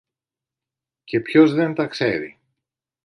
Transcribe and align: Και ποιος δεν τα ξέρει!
Και 1.03 1.19
ποιος 1.19 1.53
δεν 1.53 1.73
τα 1.73 1.87
ξέρει! 1.87 2.39